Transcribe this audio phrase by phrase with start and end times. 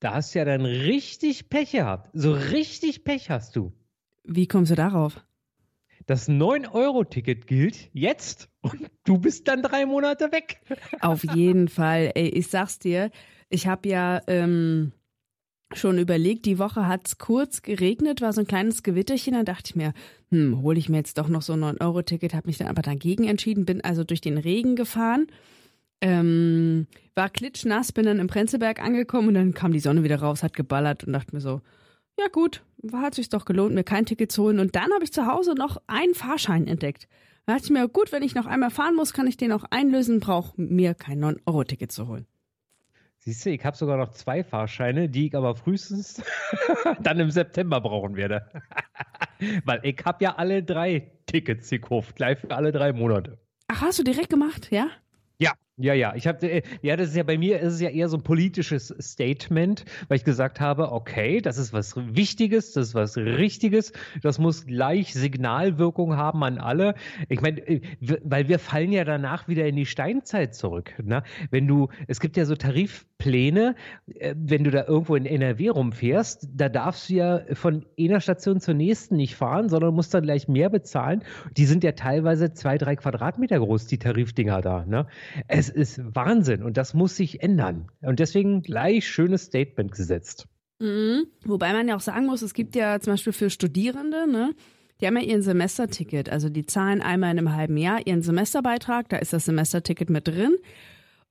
[0.00, 2.10] Da hast du ja dann richtig Pech gehabt.
[2.14, 3.72] So richtig Pech hast du.
[4.24, 5.24] Wie kommst du darauf?
[6.06, 10.60] Das 9-Euro-Ticket gilt jetzt und du bist dann drei Monate weg.
[11.00, 12.12] Auf jeden Fall.
[12.14, 13.10] Ey, ich sag's dir,
[13.50, 14.92] ich habe ja ähm,
[15.74, 19.76] schon überlegt, die Woche hat's kurz geregnet, war so ein kleines Gewitterchen, dann dachte ich
[19.76, 19.92] mir,
[20.30, 23.24] hm, hole ich mir jetzt doch noch so ein 9-Euro-Ticket, habe mich dann aber dagegen
[23.24, 25.26] entschieden, bin also durch den Regen gefahren.
[26.00, 30.42] Ähm, war klitschnass, bin dann im Prenzlberg angekommen und dann kam die Sonne wieder raus,
[30.42, 31.60] hat geballert und dachte mir so,
[32.18, 34.58] ja gut, hat sich doch gelohnt, mir kein Ticket zu holen.
[34.58, 37.08] Und dann habe ich zu Hause noch einen Fahrschein entdeckt.
[37.46, 39.64] Da dachte ich mir, gut, wenn ich noch einmal fahren muss, kann ich den auch
[39.70, 42.26] einlösen, brauche mir kein 9-Euro-Ticket zu holen.
[43.18, 46.22] Siehst du, ich habe sogar noch zwei Fahrscheine, die ich aber frühestens
[47.02, 48.50] dann im September brauchen werde.
[49.64, 53.38] Weil ich habe ja alle drei Tickets gekauft, gleich für alle drei Monate.
[53.68, 54.88] Ach, hast du direkt gemacht, ja?
[55.80, 56.14] Ja, ja.
[56.14, 58.22] Ich habe, äh, ja, das ist ja bei mir ist es ja eher so ein
[58.22, 63.92] politisches Statement, weil ich gesagt habe, okay, das ist was Wichtiges, das ist was Richtiges,
[64.22, 66.94] das muss gleich Signalwirkung haben an alle.
[67.30, 70.92] Ich meine, äh, weil wir fallen ja danach wieder in die Steinzeit zurück.
[71.02, 71.22] Ne?
[71.50, 73.74] Wenn du, es gibt ja so Tarifpläne,
[74.06, 78.60] äh, wenn du da irgendwo in NRW rumfährst, da darfst du ja von einer Station
[78.60, 81.24] zur nächsten nicht fahren, sondern musst dann gleich mehr bezahlen.
[81.56, 84.84] Die sind ja teilweise zwei, drei Quadratmeter groß, die Tarifdinger da.
[84.84, 85.06] Ne?
[85.48, 87.90] Es ist Wahnsinn und das muss sich ändern.
[88.02, 90.46] Und deswegen gleich schönes Statement gesetzt.
[90.80, 91.26] Mhm.
[91.44, 94.54] Wobei man ja auch sagen muss, es gibt ja zum Beispiel für Studierende, ne?
[95.00, 96.28] Die haben ja ihren Semesterticket.
[96.28, 100.28] Also die zahlen einmal in einem halben Jahr ihren Semesterbeitrag, da ist das Semesterticket mit
[100.28, 100.56] drin.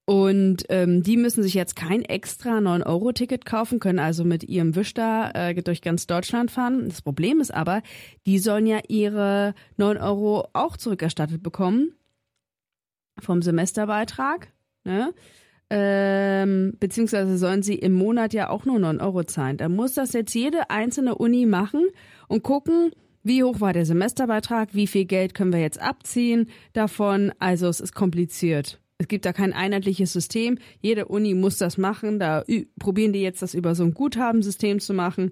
[0.06, 4.96] Und ähm, die müssen sich jetzt kein extra 9-Euro-Ticket kaufen, können also mit ihrem Wisch
[4.96, 6.90] da äh, durch ganz Deutschland fahren.
[6.90, 7.84] Das Problem ist aber,
[8.26, 11.94] die sollen ja ihre 9 Euro auch zurückerstattet bekommen
[13.24, 14.52] vom Semesterbeitrag,
[14.84, 15.14] ne?
[15.72, 19.58] Ähm, beziehungsweise sollen sie im Monat ja auch nur 9 Euro zahlen.
[19.58, 21.86] Da muss das jetzt jede einzelne Uni machen
[22.28, 27.32] und gucken, wie hoch war der Semesterbeitrag, wie viel Geld können wir jetzt abziehen davon.
[27.38, 28.80] Also es ist kompliziert.
[28.98, 30.58] Es gibt da kein einheitliches System.
[30.82, 32.20] Jede Uni muss das machen.
[32.20, 32.44] Da
[32.80, 35.32] probieren die jetzt das über so ein Guthabensystem zu machen.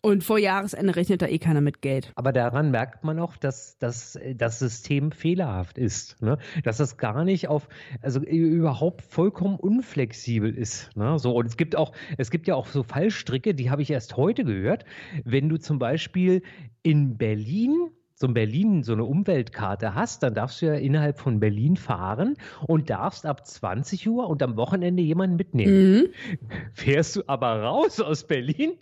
[0.00, 2.12] Und vor Jahresende rechnet da eh keiner mit Geld.
[2.14, 6.22] Aber daran merkt man auch, dass, dass das System fehlerhaft ist.
[6.22, 6.38] Ne?
[6.62, 7.68] Dass das gar nicht auf,
[8.00, 10.96] also überhaupt vollkommen unflexibel ist.
[10.96, 11.18] Ne?
[11.18, 14.16] So, und es gibt auch, es gibt ja auch so Fallstricke, die habe ich erst
[14.16, 14.84] heute gehört.
[15.24, 16.42] Wenn du zum Beispiel
[16.82, 21.38] in Berlin so in Berlin so eine Umweltkarte hast, dann darfst du ja innerhalb von
[21.38, 22.34] Berlin fahren
[22.66, 25.92] und darfst ab 20 Uhr und am Wochenende jemanden mitnehmen.
[25.92, 26.06] Mhm.
[26.72, 28.72] Fährst du aber raus aus Berlin,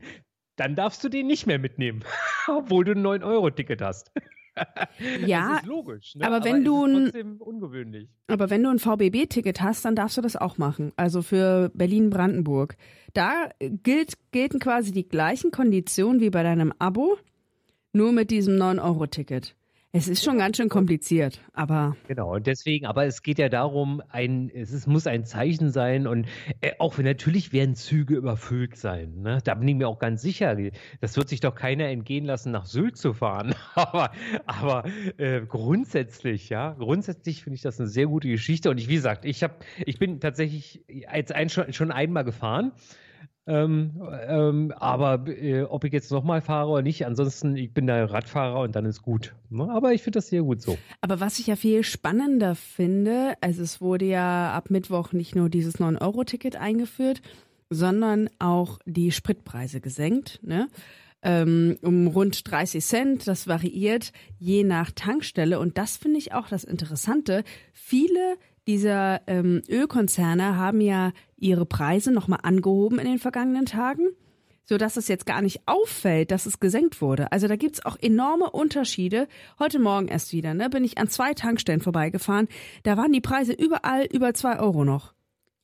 [0.56, 2.02] dann darfst du den nicht mehr mitnehmen,
[2.48, 4.10] obwohl du ein 9-Euro-Ticket hast.
[5.26, 6.14] ja, das ist logisch.
[6.14, 6.26] Ne?
[6.26, 8.08] Aber wenn aber du trotzdem ungewöhnlich.
[8.26, 10.92] Aber wenn du ein VBB-Ticket hast, dann darfst du das auch machen.
[10.96, 12.76] Also für Berlin-Brandenburg.
[13.12, 17.18] Da gilt, gelten quasi die gleichen Konditionen wie bei deinem Abo,
[17.92, 19.54] nur mit diesem 9-Euro-Ticket.
[19.92, 21.96] Es ist schon ganz schön kompliziert, aber.
[22.06, 26.06] Genau, und deswegen, aber es geht ja darum, ein, es ist, muss ein Zeichen sein
[26.06, 26.26] und
[26.60, 29.22] äh, auch natürlich werden Züge überfüllt sein.
[29.22, 29.38] Ne?
[29.44, 30.56] Da bin ich mir auch ganz sicher.
[31.00, 33.54] Das wird sich doch keiner entgehen lassen, nach Sylt zu fahren.
[33.74, 34.10] aber
[34.44, 34.84] aber
[35.16, 38.68] äh, grundsätzlich, ja, grundsätzlich finde ich das eine sehr gute Geschichte.
[38.70, 39.54] Und ich, wie gesagt, ich habe,
[39.84, 42.72] ich bin tatsächlich als ein, schon, schon einmal gefahren.
[43.48, 48.04] Ähm, ähm, aber äh, ob ich jetzt nochmal fahre oder nicht, ansonsten, ich bin da
[48.04, 49.34] Radfahrer und dann ist gut.
[49.50, 49.70] Ne?
[49.70, 50.76] Aber ich finde das sehr gut so.
[51.00, 55.48] Aber was ich ja viel spannender finde, also es wurde ja ab Mittwoch nicht nur
[55.48, 57.22] dieses 9-Euro-Ticket eingeführt,
[57.70, 60.40] sondern auch die Spritpreise gesenkt.
[60.42, 60.68] Ne?
[61.22, 63.28] Ähm, um rund 30 Cent.
[63.28, 65.60] Das variiert je nach Tankstelle.
[65.60, 67.44] Und das finde ich auch das Interessante.
[67.72, 68.36] Viele
[68.66, 74.08] dieser ähm, Ölkonzerne haben ja ihre Preise nochmal angehoben in den vergangenen Tagen,
[74.64, 77.30] sodass es jetzt gar nicht auffällt, dass es gesenkt wurde.
[77.30, 79.28] Also da gibt's auch enorme Unterschiede.
[79.58, 82.48] Heute Morgen erst wieder, ne, bin ich an zwei Tankstellen vorbeigefahren.
[82.82, 85.14] Da waren die Preise überall über zwei Euro noch.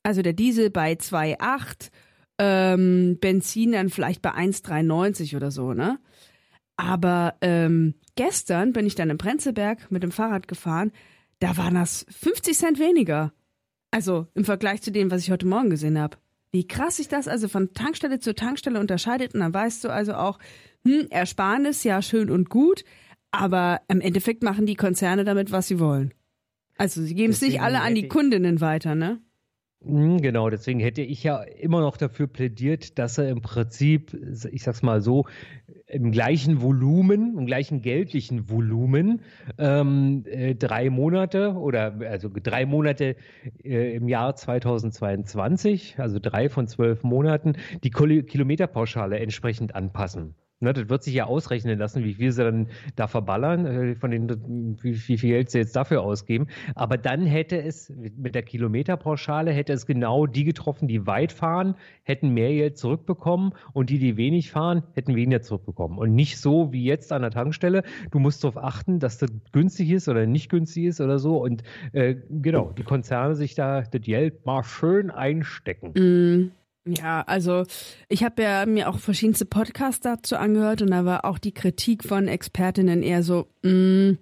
[0.05, 1.91] Also der Diesel bei 2,8,
[2.39, 5.99] ähm, Benzin dann vielleicht bei 1,93 oder so, ne?
[6.77, 10.91] Aber ähm, gestern bin ich dann im Prenzlberg mit dem Fahrrad gefahren
[11.43, 13.33] da waren das 50 Cent weniger.
[13.91, 16.17] Also im Vergleich zu dem, was ich heute Morgen gesehen habe.
[16.53, 19.35] Wie krass sich das also von Tankstelle zu Tankstelle unterscheidet.
[19.35, 20.39] Und dann weißt du also auch,
[20.87, 22.85] hm, Ersparnis, ja, schön und gut.
[23.33, 26.15] Aber im Endeffekt machen die Konzerne damit, was sie wollen.
[26.79, 29.21] Also sie geben es nicht alle an die Kundinnen weiter, ne?
[29.85, 34.15] Hm, genau, deswegen hätte ich ja immer noch dafür plädiert, dass er im Prinzip,
[34.53, 35.27] ich sag's mal so,
[35.93, 39.21] im gleichen Volumen, im gleichen geldlichen Volumen
[39.59, 43.17] ähm, äh, drei Monate oder also drei Monate
[43.63, 47.55] äh, im Jahr 2022, also drei von zwölf Monaten,
[47.85, 50.35] die Kilometerpauschale entsprechend anpassen.
[50.63, 54.13] Ne, das wird sich ja ausrechnen lassen, wie viel sie dann da verballern, äh, von
[54.13, 54.29] den,
[54.81, 56.47] wie, wie, viel Geld sie jetzt dafür ausgeben.
[56.77, 61.75] Aber dann hätte es mit der Kilometerpauschale hätte es genau die getroffen, die weit fahren,
[62.05, 65.99] hätten mehr Geld zurückbekommen und die, die wenig fahren, hätten weniger zurückbekommen.
[65.99, 67.83] Und nicht so wie jetzt an der Tankstelle.
[68.13, 71.43] Du musst darauf achten, dass das günstig ist oder nicht günstig ist oder so.
[71.43, 75.93] Und äh, genau, die Konzerne sich da das Geld mal schön einstecken.
[75.97, 76.53] Mm.
[76.85, 77.65] Ja, also
[78.09, 82.03] ich habe ja mir auch verschiedenste Podcasts dazu angehört und da war auch die Kritik
[82.03, 84.19] von Expertinnen eher so, mh, mm,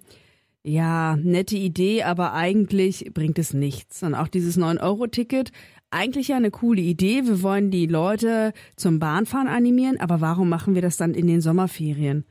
[0.63, 4.03] ja, nette Idee, aber eigentlich bringt es nichts.
[4.03, 5.51] Und auch dieses 9-Euro-Ticket,
[5.89, 7.25] eigentlich ja eine coole Idee.
[7.25, 11.41] Wir wollen die Leute zum Bahnfahren animieren, aber warum machen wir das dann in den
[11.41, 12.25] Sommerferien?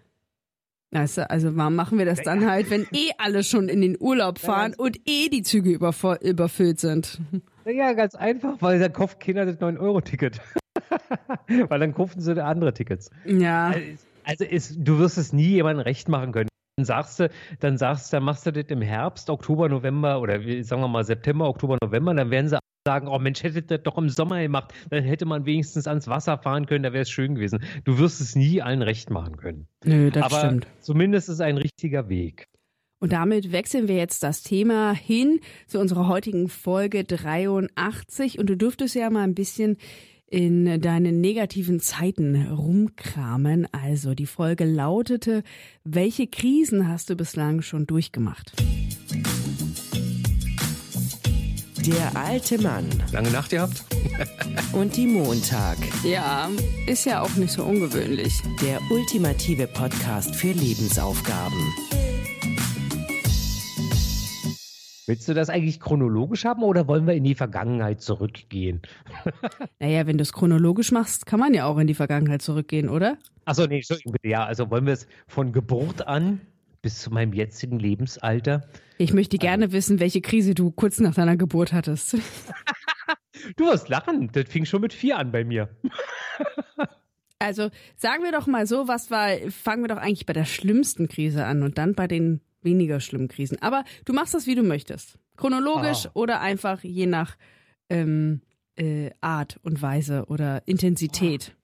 [0.93, 3.97] Weißt du, also warum machen wir das dann halt, wenn eh alle schon in den
[4.01, 7.21] Urlaub fahren und eh die Züge überfüllt sind?
[7.65, 10.41] Ja, ganz einfach, weil dann kauft keiner das 9-Euro-Ticket.
[11.69, 13.11] weil dann kaufen sie andere Tickets.
[13.27, 13.75] Ja.
[14.25, 16.49] Also, ist, du wirst es nie jemandem recht machen können.
[16.77, 20.41] Dann sagst du, dann sagst du, dann machst du das im Herbst, Oktober, November oder
[20.63, 23.99] sagen wir mal September, Oktober, November, dann werden sie sagen, oh Mensch, hätte das doch
[23.99, 27.35] im Sommer gemacht, dann hätte man wenigstens ans Wasser fahren können, da wäre es schön
[27.35, 27.63] gewesen.
[27.85, 29.67] Du wirst es nie allen recht machen können.
[29.85, 30.67] Nö, das Aber stimmt.
[30.81, 32.49] Zumindest ist es ein richtiger Weg.
[33.01, 38.39] Und damit wechseln wir jetzt das Thema hin zu unserer heutigen Folge 83.
[38.39, 39.79] Und du dürftest ja mal ein bisschen
[40.27, 43.67] in deinen negativen Zeiten rumkramen.
[43.73, 45.43] Also die Folge lautete,
[45.83, 48.53] welche Krisen hast du bislang schon durchgemacht?
[51.87, 52.85] Der alte Mann.
[53.13, 53.83] Lange Nacht gehabt?
[54.75, 55.79] Und die Montag.
[56.05, 56.51] Ja,
[56.87, 58.35] ist ja auch nicht so ungewöhnlich.
[58.61, 61.73] Der ultimative Podcast für Lebensaufgaben.
[65.11, 68.81] Willst du das eigentlich chronologisch haben oder wollen wir in die Vergangenheit zurückgehen?
[69.81, 73.19] naja, wenn du es chronologisch machst, kann man ja auch in die Vergangenheit zurückgehen, oder?
[73.45, 74.29] Achso, nee, Entschuldigung bitte.
[74.29, 76.41] Ja, also wollen wir es von Geburt an
[76.81, 78.69] bis zu meinem jetzigen Lebensalter?
[78.99, 82.17] Ich möchte gerne also, wissen, welche Krise du kurz nach deiner Geburt hattest.
[83.57, 84.31] du wirst lachen.
[84.33, 85.71] Das fing schon mit vier an bei mir.
[87.41, 91.09] also sagen wir doch mal so, was war, fangen wir doch eigentlich bei der schlimmsten
[91.09, 93.61] Krise an und dann bei den weniger schlimmen Krisen.
[93.61, 95.19] Aber du machst das, wie du möchtest.
[95.37, 96.11] Chronologisch ah.
[96.15, 97.37] oder einfach je nach
[97.89, 98.43] ähm,
[98.77, 101.57] äh, Art und Weise oder Intensität.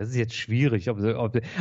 [0.00, 0.88] Das ist jetzt schwierig.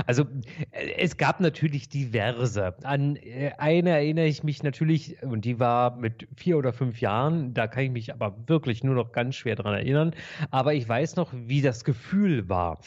[0.07, 0.25] also
[0.71, 2.73] es gab natürlich diverse.
[2.85, 7.53] An äh, eine erinnere ich mich natürlich, und die war mit vier oder fünf Jahren,
[7.53, 10.15] da kann ich mich aber wirklich nur noch ganz schwer dran erinnern.
[10.51, 12.79] Aber ich weiß noch, wie das Gefühl war.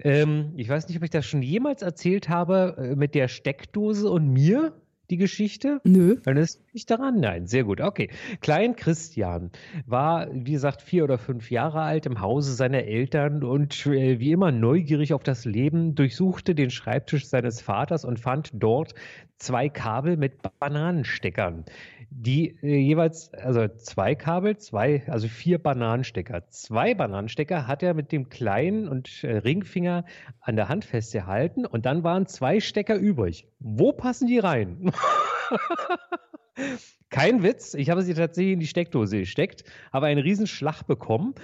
[0.00, 4.10] Ähm, ich weiß nicht, ob ich das schon jemals erzählt habe äh, mit der Steckdose
[4.10, 4.74] und mir
[5.10, 5.80] die Geschichte?
[5.84, 6.16] Nö.
[6.22, 7.20] Dann ist nicht daran.
[7.20, 7.80] Nein, sehr gut.
[7.80, 8.10] Okay.
[8.40, 9.50] Klein Christian
[9.86, 14.32] war, wie gesagt, vier oder fünf Jahre alt im Hause seiner Eltern und äh, wie
[14.32, 18.94] immer neugierig auf das Leben, durchsuchte den Schreibtisch seines Vaters und fand dort
[19.38, 21.64] zwei Kabel mit Bananensteckern
[22.10, 26.48] die äh, jeweils, also zwei Kabel, zwei, also vier Bananenstecker.
[26.48, 30.04] Zwei Bananenstecker hat er mit dem kleinen und äh, Ringfinger
[30.40, 33.46] an der Hand festgehalten und dann waren zwei Stecker übrig.
[33.58, 34.92] Wo passen die rein?
[37.10, 41.34] Kein Witz, ich habe sie tatsächlich in die Steckdose gesteckt, habe einen riesen Schlag bekommen.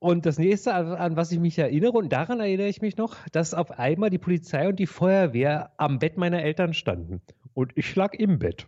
[0.00, 3.54] Und das nächste, an was ich mich erinnere, und daran erinnere ich mich noch, dass
[3.54, 7.20] auf einmal die Polizei und die Feuerwehr am Bett meiner Eltern standen
[7.54, 8.66] und ich lag im Bett.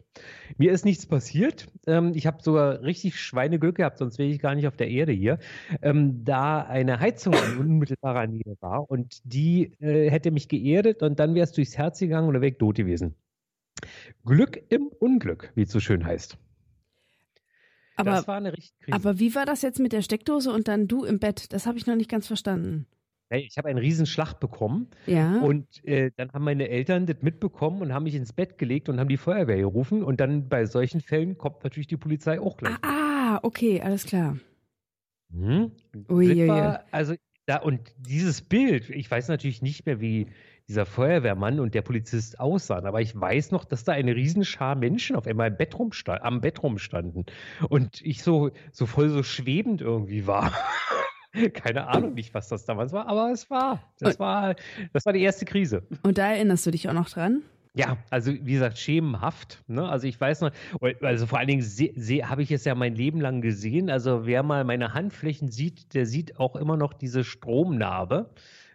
[0.56, 1.66] Mir ist nichts passiert.
[1.86, 5.12] Ähm, ich habe sogar richtig Schweineglück gehabt, sonst wäre ich gar nicht auf der Erde
[5.12, 5.38] hier.
[5.82, 11.18] Ähm, da eine Heizung in unmittelbarer Nähe war und die äh, hätte mich geerdet und
[11.18, 13.14] dann wäre es durchs Herz gegangen und wäre ich tot gewesen.
[14.24, 16.38] Glück im Unglück, wie es so schön heißt.
[17.96, 18.24] Aber,
[18.90, 21.52] aber wie war das jetzt mit der Steckdose und dann du im Bett?
[21.52, 22.86] Das habe ich noch nicht ganz verstanden.
[23.34, 24.86] Hey, ich habe einen riesen Schlag bekommen.
[25.06, 25.40] Ja.
[25.40, 29.00] Und äh, dann haben meine Eltern das mitbekommen und haben mich ins Bett gelegt und
[29.00, 30.04] haben die Feuerwehr gerufen.
[30.04, 32.76] Und dann bei solchen Fällen kommt natürlich die Polizei auch gleich.
[32.82, 34.36] Ah, ah okay, alles klar.
[35.32, 35.72] Hm?
[36.08, 37.14] Ui, war, also
[37.46, 40.28] da, und dieses Bild, ich weiß natürlich nicht mehr, wie
[40.68, 45.16] dieser Feuerwehrmann und der Polizist aussahen, aber ich weiß noch, dass da eine Riesenschar Menschen
[45.16, 45.74] auf einmal im Bett
[46.06, 47.26] am Bett rumstanden
[47.68, 50.52] und ich so, so voll so schwebend irgendwie war.
[51.52, 53.82] Keine Ahnung nicht, was das damals war, aber es war.
[53.98, 54.54] Das war,
[54.92, 55.82] das war die erste Krise.
[56.02, 57.42] Und da erinnerst du dich auch noch dran?
[57.76, 59.64] Ja, also wie gesagt, schemenhaft.
[59.66, 59.88] Ne?
[59.88, 60.52] Also ich weiß noch,
[61.00, 63.90] also vor allen Dingen habe ich es ja mein Leben lang gesehen.
[63.90, 68.30] Also wer mal meine Handflächen sieht, der sieht auch immer noch diese Stromnarbe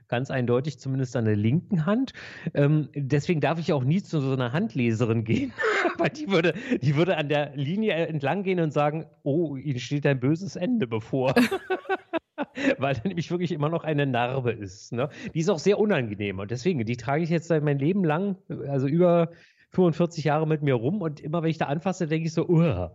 [0.09, 2.13] ganz eindeutig, zumindest an der linken Hand.
[2.53, 5.53] Ähm, deswegen darf ich auch nie zu so einer Handleserin gehen,
[5.97, 10.05] weil die würde, die würde an der Linie entlang gehen und sagen, oh, Ihnen steht
[10.05, 11.35] ein böses Ende bevor.
[12.77, 14.91] weil da nämlich wirklich immer noch eine Narbe ist.
[14.91, 15.09] Ne?
[15.33, 18.37] Die ist auch sehr unangenehm und deswegen, die trage ich jetzt mein Leben lang,
[18.67, 19.31] also über
[19.71, 22.89] 45 Jahre mit mir rum und immer wenn ich da anfasse, denke ich so, uh,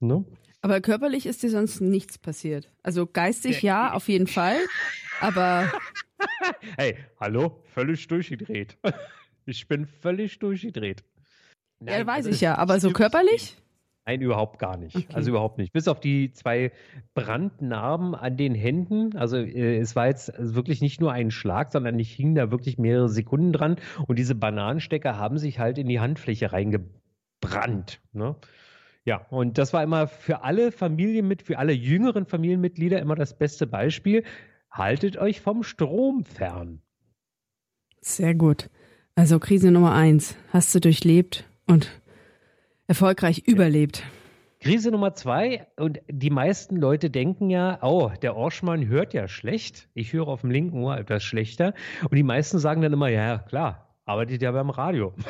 [0.00, 0.24] ne?
[0.60, 2.72] Aber körperlich ist dir sonst nichts passiert.
[2.82, 4.56] Also geistig ja, auf jeden Fall,
[5.20, 5.70] aber...
[6.76, 8.76] hey, hallo, völlig durchgedreht.
[9.50, 11.04] Ich bin völlig durchgedreht.
[11.80, 13.56] Nein, ja, weiß also ich ja, aber so körperlich?
[14.08, 14.96] Nein, überhaupt gar nicht.
[14.96, 15.06] Okay.
[15.12, 15.74] Also überhaupt nicht.
[15.74, 16.72] Bis auf die zwei
[17.12, 19.14] Brandnarben an den Händen.
[19.18, 22.78] Also äh, es war jetzt wirklich nicht nur ein Schlag, sondern ich hing da wirklich
[22.78, 23.76] mehrere Sekunden dran.
[24.06, 28.00] Und diese Bananenstecker haben sich halt in die Handfläche reingebrannt.
[28.14, 28.34] Ne?
[29.04, 33.36] Ja, und das war immer für alle Familien mit, für alle jüngeren Familienmitglieder immer das
[33.36, 34.24] beste Beispiel.
[34.70, 36.80] Haltet euch vom Strom fern.
[38.00, 38.70] Sehr gut.
[39.16, 41.90] Also Krise Nummer eins hast du durchlebt und
[42.88, 44.02] erfolgreich überlebt.
[44.60, 49.88] Krise Nummer zwei, und die meisten Leute denken ja, oh, der Orschmann hört ja schlecht.
[49.94, 51.74] Ich höre auf dem linken Ohr etwas schlechter.
[52.02, 55.14] Und die meisten sagen dann immer, ja, klar, arbeitet ja beim Radio.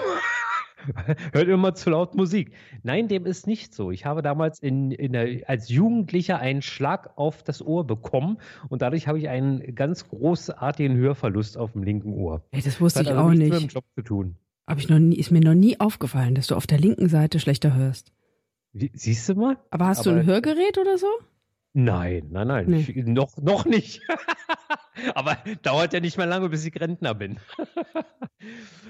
[1.33, 2.53] Hört immer zu laut Musik.
[2.85, 3.91] Nein, dem ist nicht so.
[3.91, 8.39] Ich habe damals in, in der, als Jugendlicher einen Schlag auf das Ohr bekommen
[8.69, 12.43] und dadurch habe ich einen ganz großartigen Hörverlust auf dem linken Ohr.
[12.53, 13.53] Ey, das wusste das ich auch nicht.
[13.53, 14.37] Mit dem Job zu tun.
[14.69, 17.41] Hab ich noch nie, ist mir noch nie aufgefallen, dass du auf der linken Seite
[17.41, 18.13] schlechter hörst.
[18.75, 19.57] Wie, siehst du mal?
[19.71, 21.07] Aber hast Aber du ein Hörgerät oder so?
[21.73, 22.67] Nein, nein, nein.
[22.67, 22.85] Nee.
[22.87, 24.03] Ich, noch, noch nicht.
[25.15, 27.39] Aber dauert ja nicht mehr lange, bis ich Rentner bin.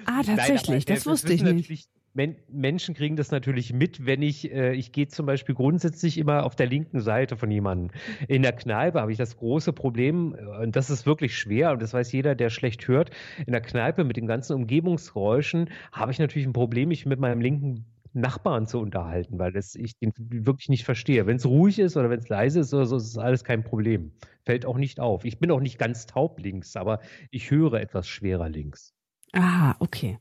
[0.05, 1.89] ah, tatsächlich, nein, das wusste ich nicht.
[2.19, 6.45] Men Menschen kriegen das natürlich mit, wenn ich, äh, ich gehe zum Beispiel grundsätzlich immer
[6.45, 7.93] auf der linken Seite von jemandem.
[8.27, 11.81] In der Kneipe habe ich das große Problem, äh, und das ist wirklich schwer, und
[11.81, 13.13] das weiß jeder, der schlecht hört.
[13.47, 17.41] In der Kneipe mit den ganzen Umgebungsgeräuschen habe ich natürlich ein Problem, mich mit meinem
[17.41, 17.85] linken
[18.15, 21.25] Nachbarn zu unterhalten, weil das, ich den wirklich nicht verstehe.
[21.29, 23.63] Wenn es ruhig ist oder wenn es leise ist oder so, ist es alles kein
[23.63, 24.11] Problem.
[24.45, 25.25] Fällt auch nicht auf.
[25.25, 26.99] Ich bin auch nicht ganz taub links, aber
[27.31, 28.93] ich höre etwas schwerer links.
[29.35, 30.19] Ah, okay.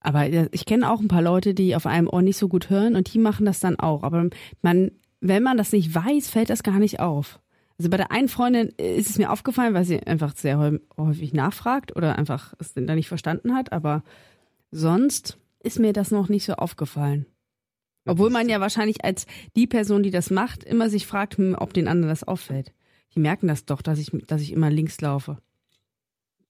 [0.00, 2.70] Aber äh, ich kenne auch ein paar Leute, die auf einem Ohr nicht so gut
[2.70, 4.02] hören und die machen das dann auch.
[4.02, 4.28] Aber
[4.62, 7.40] man, wenn man das nicht weiß, fällt das gar nicht auf.
[7.78, 10.58] Also bei der einen Freundin äh, ist es mir aufgefallen, weil sie einfach sehr
[10.96, 13.72] häufig nachfragt oder einfach es da nicht verstanden hat.
[13.72, 14.02] Aber
[14.70, 17.26] sonst ist mir das noch nicht so aufgefallen.
[18.04, 21.74] Obwohl man ja wahrscheinlich als die Person, die das macht, immer sich fragt, hm, ob
[21.74, 22.72] den anderen das auffällt.
[23.14, 25.38] Die merken das doch, dass ich, dass ich immer links laufe.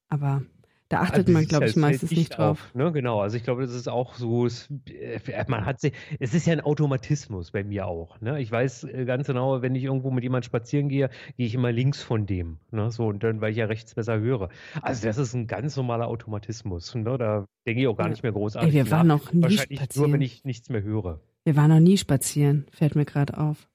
[0.09, 0.43] Aber
[0.89, 2.63] da achtet also man, glaube ich, meistens nicht drauf.
[2.63, 2.91] Auf, ne?
[2.93, 6.47] Genau, also ich glaube, das ist auch so, es, äh, man hat sich, es ist
[6.47, 8.19] ja ein Automatismus bei mir auch.
[8.23, 8.41] Ne?
[8.41, 11.73] Ich weiß äh, ganz genau, wenn ich irgendwo mit jemandem spazieren gehe, gehe ich immer
[11.73, 12.59] links von dem.
[12.71, 12.91] Ne?
[12.91, 14.49] So, und dann, weil ich ja rechts besser höre.
[14.81, 16.95] Also das ist ein ganz normaler Automatismus.
[16.95, 17.19] Ne?
[17.19, 18.75] Da denke ich auch gar nicht mehr großartig.
[18.75, 20.11] Ey, wir waren noch nie Wahrscheinlich spazieren.
[20.11, 21.21] nur, wenn ich nichts mehr höre.
[21.45, 23.69] Wir waren noch nie spazieren, fällt mir gerade auf.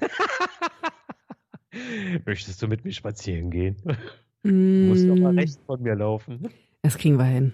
[2.24, 3.76] Möchtest du mit mir spazieren gehen?
[4.46, 5.38] Du musst doch mal mm.
[5.38, 6.48] rechts von mir laufen.
[6.82, 7.52] Das kriegen wir hin.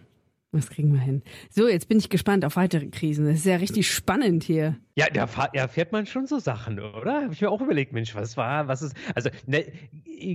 [0.55, 1.23] Das kriegen wir hin.
[1.49, 3.25] So, jetzt bin ich gespannt auf weitere Krisen.
[3.25, 4.77] Das ist ja richtig spannend hier.
[4.97, 7.23] Ja, da erfährt man schon so Sachen, oder?
[7.23, 8.95] Habe ich mir auch überlegt, Mensch, was war, was ist.
[9.15, 9.65] Also, ne,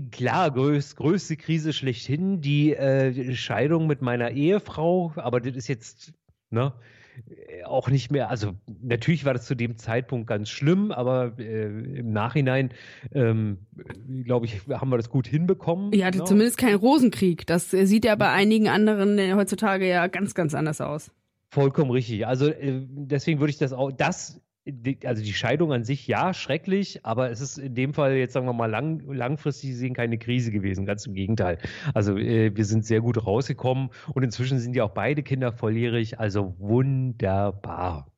[0.10, 6.14] klar, größ, größte Krise schlechthin, die äh, Scheidung mit meiner Ehefrau, aber das ist jetzt,
[6.50, 6.74] ne?
[7.26, 11.66] Äh, auch nicht mehr, also natürlich war das zu dem Zeitpunkt ganz schlimm, aber äh,
[12.00, 12.72] im Nachhinein,
[13.14, 13.60] ähm,
[14.24, 15.94] glaube ich, haben wir das gut hinbekommen.
[15.94, 16.26] Ja, genau.
[16.26, 17.46] zumindest kein Rosenkrieg.
[17.48, 21.12] Das sieht ja bei einigen anderen äh, heutzutage ja ganz, ganz anders aus.
[21.50, 22.28] Vollkommen richtig.
[22.28, 24.42] Also äh, deswegen würde ich das auch, das
[25.06, 28.46] also die Scheidung an sich ja schrecklich, aber es ist in dem Fall jetzt sagen
[28.46, 31.58] wir mal lang, langfristig gesehen keine Krise gewesen, ganz im Gegenteil.
[31.94, 36.20] Also äh, wir sind sehr gut rausgekommen und inzwischen sind ja auch beide Kinder volljährig,
[36.20, 38.12] also wunderbar.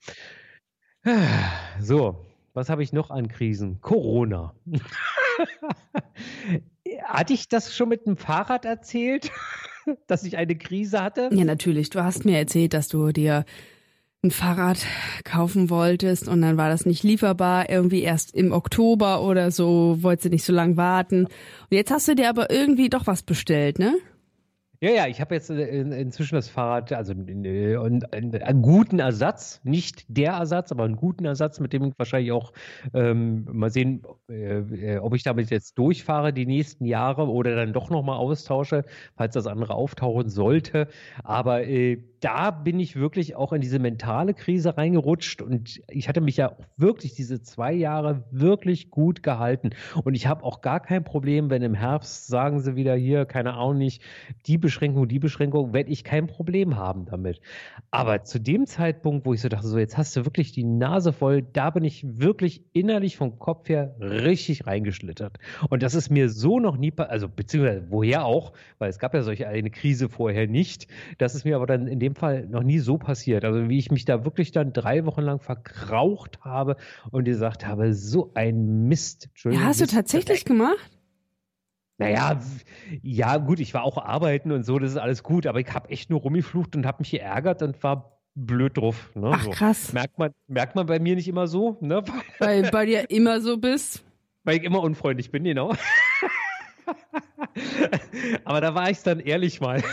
[1.80, 3.80] So, was habe ich noch an Krisen?
[3.82, 4.54] Corona.
[7.04, 9.32] Hatte ich das schon mit dem Fahrrad erzählt,
[10.08, 11.30] dass ich eine Krise hatte?
[11.32, 11.90] Ja, natürlich.
[11.90, 13.46] Du hast mir erzählt, dass du dir
[14.22, 14.86] ein Fahrrad
[15.24, 20.26] kaufen wolltest und dann war das nicht lieferbar, irgendwie erst im Oktober oder so, wolltest
[20.26, 21.26] du nicht so lange warten.
[21.26, 21.32] Und
[21.72, 23.96] jetzt hast du dir aber irgendwie doch was bestellt, ne?
[24.82, 30.06] Ja, ja, ich habe jetzt äh, inzwischen das Fahrrad, also äh, einen guten Ersatz, nicht
[30.08, 32.54] der Ersatz, aber einen guten Ersatz, mit dem ich wahrscheinlich auch
[32.94, 37.90] ähm, mal sehen, äh, ob ich damit jetzt durchfahre die nächsten Jahre oder dann doch
[37.90, 38.86] nochmal austausche,
[39.18, 40.88] falls das andere auftauchen sollte.
[41.24, 46.22] Aber äh, da bin ich wirklich auch in diese mentale Krise reingerutscht und ich hatte
[46.22, 49.72] mich ja wirklich diese zwei Jahre wirklich gut gehalten.
[50.04, 53.54] Und ich habe auch gar kein Problem, wenn im Herbst sagen sie wieder hier, keine
[53.54, 54.02] Ahnung nicht,
[54.46, 57.40] die Beschränkung, die Beschränkung, werde ich kein Problem haben damit.
[57.92, 61.14] Aber zu dem Zeitpunkt, wo ich so dachte, so jetzt hast du wirklich die Nase
[61.14, 65.38] voll, da bin ich wirklich innerlich vom Kopf her richtig reingeschlittert.
[65.70, 69.22] Und das ist mir so noch nie, also beziehungsweise woher auch, weil es gab ja
[69.22, 70.88] solche eine Krise vorher nicht.
[71.18, 73.46] Das ist mir aber dann in dem Fall noch nie so passiert.
[73.46, 76.76] Also wie ich mich da wirklich dann drei Wochen lang verkraucht habe
[77.12, 79.30] und gesagt habe, so ein Mist.
[79.44, 81.00] Ja, hast du tatsächlich gemacht?
[81.98, 82.40] Naja,
[83.02, 85.90] ja, gut, ich war auch arbeiten und so, das ist alles gut, aber ich habe
[85.90, 89.12] echt nur rumgeflucht und habe mich geärgert und war blöd drauf.
[89.16, 89.32] Ne?
[89.34, 89.92] Ach, krass.
[89.92, 92.02] Merkt, man, merkt man bei mir nicht immer so, ne?
[92.40, 94.04] Weil bei dir immer so bist.
[94.46, 95.74] Weil ich immer unfreundlich bin, genau.
[98.46, 99.84] aber da war ich dann ehrlich mal.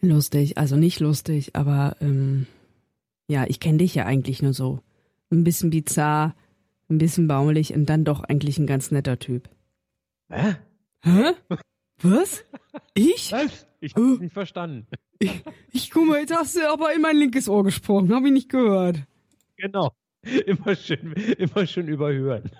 [0.00, 2.46] Lustig, also nicht lustig, aber ähm,
[3.28, 4.80] ja, ich kenne dich ja eigentlich nur so.
[5.30, 6.34] Ein bisschen bizarr,
[6.88, 9.48] ein bisschen baumelig und dann doch eigentlich ein ganz netter Typ.
[10.28, 10.56] Hä?
[11.02, 11.32] Hä?
[12.02, 12.44] Was?
[12.94, 13.32] Ich?
[13.32, 13.66] Was?
[13.80, 14.86] Ich hab's nicht verstanden.
[15.18, 15.42] Ich,
[15.72, 18.48] ich guck mal, jetzt hast du aber in mein linkes Ohr gesprochen, hab ich nicht
[18.48, 19.04] gehört.
[19.56, 19.92] Genau.
[20.46, 22.50] Immer schön, immer schön überhören.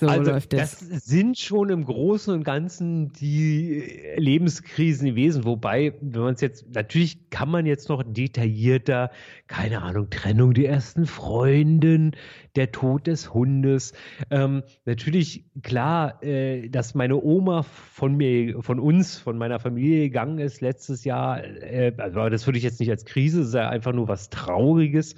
[0.00, 0.48] So also, das.
[0.48, 3.84] das sind schon im Großen und Ganzen die
[4.16, 5.44] Lebenskrisen gewesen.
[5.44, 9.10] Wobei, wenn man es jetzt, natürlich kann man jetzt noch detaillierter,
[9.46, 12.12] keine Ahnung, Trennung der ersten Freundin,
[12.56, 13.92] der Tod des Hundes.
[14.30, 20.38] Ähm, natürlich klar, äh, dass meine Oma von mir, von uns, von meiner Familie gegangen
[20.38, 21.44] ist letztes Jahr.
[21.44, 24.30] Äh, also das würde ich jetzt nicht als Krise, das ist ja einfach nur was
[24.30, 25.14] Trauriges.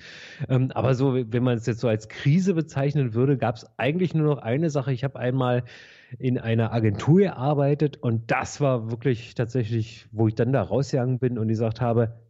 [0.48, 4.14] Ähm, aber so, wenn man es jetzt so als Krise bezeichnen würde, gab es eigentlich
[4.14, 4.92] nur noch eine Sache.
[4.92, 5.64] Ich habe einmal
[6.18, 11.38] in einer Agentur gearbeitet und das war wirklich tatsächlich, wo ich dann da rausgegangen bin
[11.38, 12.20] und gesagt habe,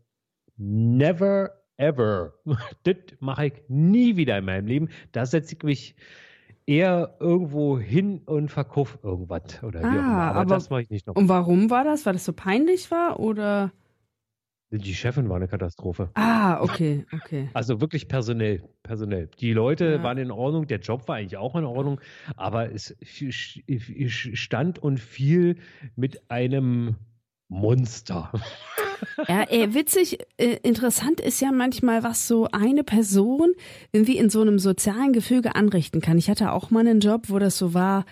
[0.56, 2.34] never ever.
[2.84, 4.88] das mache ich nie wieder in meinem Leben.
[5.12, 5.94] Da setze ich mich
[6.66, 10.02] eher irgendwo hin und verkaufe irgendwas oder wie auch immer.
[10.06, 11.16] Ah, Aber, aber- das mache ich nicht noch.
[11.16, 12.04] Und warum war das?
[12.04, 13.72] Weil das so peinlich war oder?
[14.70, 16.10] Die Chefin war eine Katastrophe.
[16.14, 17.48] Ah, okay, okay.
[17.54, 19.30] Also wirklich personell, personell.
[19.40, 20.02] Die Leute Ja.
[20.02, 22.00] waren in Ordnung, der Job war eigentlich auch in Ordnung,
[22.37, 22.94] aber es
[24.34, 25.56] stand und fiel
[25.96, 26.96] mit einem
[27.48, 28.30] Monster.
[29.26, 33.52] Ja, ey, witzig, äh, interessant ist ja manchmal, was so eine Person
[33.92, 36.18] irgendwie in so einem sozialen Gefüge anrichten kann.
[36.18, 38.04] Ich hatte auch mal einen Job, wo das so war,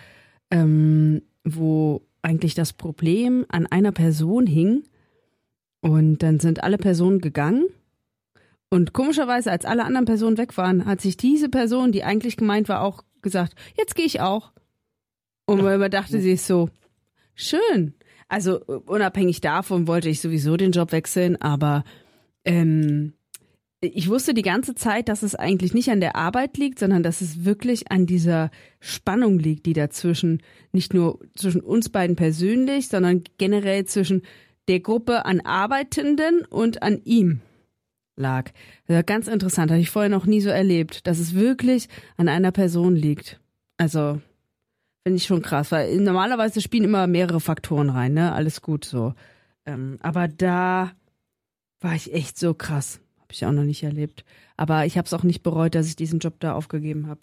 [0.49, 4.83] ähm, wo eigentlich das Problem an einer Person hing
[5.81, 7.67] und dann sind alle Personen gegangen
[8.69, 12.67] und komischerweise, als alle anderen Personen weg waren, hat sich diese Person, die eigentlich gemeint
[12.67, 14.51] war, auch gesagt, jetzt gehe ich auch.
[15.45, 16.69] Und man dachte sich so,
[17.33, 17.93] schön.
[18.27, 21.85] Also unabhängig davon wollte ich sowieso den Job wechseln, aber
[22.43, 23.13] ähm,
[23.79, 27.21] ich wusste die ganze Zeit, dass es eigentlich nicht an der Arbeit liegt, sondern dass
[27.21, 30.41] es wirklich an dieser Spannung liegt, die dazwischen,
[30.73, 34.23] nicht nur zwischen uns beiden persönlich, sondern generell zwischen
[34.67, 37.41] der Gruppe an Arbeitenden und an ihm
[38.15, 38.51] lag.
[38.87, 42.51] War ganz interessant, habe ich vorher noch nie so erlebt, dass es wirklich an einer
[42.51, 43.39] Person liegt.
[43.77, 44.19] Also
[45.03, 48.33] finde ich schon krass, weil normalerweise spielen immer mehrere Faktoren rein, ne?
[48.33, 49.13] Alles gut so.
[49.65, 50.91] Ähm, aber da
[51.79, 52.99] war ich echt so krass.
[53.19, 54.25] Habe ich auch noch nicht erlebt.
[54.57, 57.21] Aber ich habe es auch nicht bereut, dass ich diesen Job da aufgegeben habe.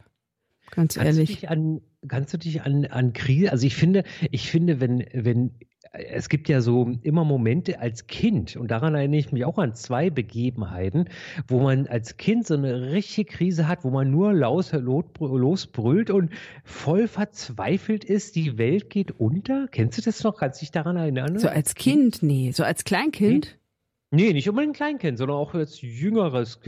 [0.70, 1.40] Ganz Kannst du ehrlich.
[1.40, 5.54] dich an, kannst du dich an, an Krise, also ich finde, ich finde, wenn, wenn,
[5.94, 9.74] es gibt ja so immer Momente als Kind, und daran erinnere ich mich auch an
[9.74, 11.08] zwei Begebenheiten,
[11.46, 16.30] wo man als Kind so eine richtige Krise hat, wo man nur los, losbrüllt und
[16.64, 19.68] voll verzweifelt ist, die Welt geht unter.
[19.70, 20.36] Kennst du das noch?
[20.36, 21.38] Kannst du dich daran erinnern?
[21.38, 22.50] So als Kind, nee.
[22.52, 23.44] So als Kleinkind?
[23.46, 23.63] Nee,
[24.10, 26.60] nicht unbedingt Kleinkind, sondern auch als jüngeres,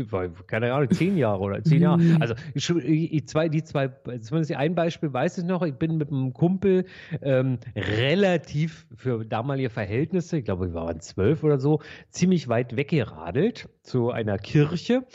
[0.47, 1.99] keine Ahnung, zehn Jahre oder zehn Jahre.
[1.99, 2.21] Mhm.
[2.21, 3.89] Also die zwei, die zwei,
[4.21, 6.87] zumindest ein Beispiel weiß ich noch, ich bin mit einem Kumpel
[7.23, 13.69] ähm, relativ für damalige Verhältnisse, ich glaube, wir waren zwölf oder so, ziemlich weit weggeradelt
[13.83, 15.07] zu einer Kirche.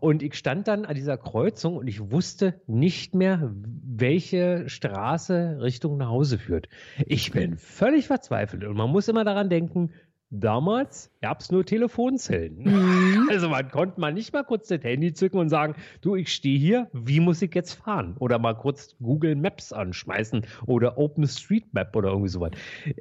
[0.00, 5.96] Und ich stand dann an dieser Kreuzung und ich wusste nicht mehr, welche Straße Richtung
[5.96, 6.68] nach Hause führt.
[7.06, 9.90] Ich bin völlig verzweifelt und man muss immer daran denken,
[10.30, 12.58] Damals gab es nur Telefonzellen.
[12.64, 13.28] Mhm.
[13.38, 16.58] Also man konnte mal nicht mal kurz das Handy zücken und sagen, du, ich stehe
[16.58, 18.16] hier, wie muss ich jetzt fahren?
[18.18, 22.52] Oder mal kurz Google Maps anschmeißen oder OpenStreetMap oder irgendwie sowas.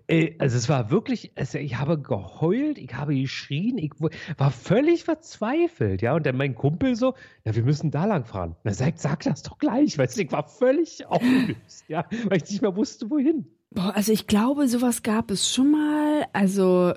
[0.07, 3.91] Äh, Also es war wirklich, also ich habe geheult, ich habe geschrien, ich
[4.37, 6.13] war völlig verzweifelt, ja.
[6.13, 7.13] Und dann mein Kumpel so,
[7.45, 8.55] ja, wir müssen da lang fahren.
[8.63, 12.49] Na, sag, sag das doch gleich, weißt du, ich war völlig aufgelöst, ja, weil ich
[12.49, 13.47] nicht mehr wusste, wohin.
[13.71, 16.25] Boah, also ich glaube, sowas gab es schon mal.
[16.33, 16.93] Also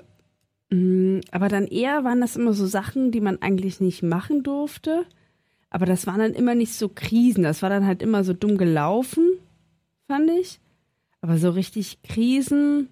[1.31, 5.05] aber dann eher waren das immer so Sachen, die man eigentlich nicht machen durfte.
[5.69, 7.43] Aber das waren dann immer nicht so Krisen.
[7.43, 9.37] Das war dann halt immer so dumm gelaufen,
[10.07, 10.59] fand ich.
[11.19, 12.87] Aber so richtig Krisen.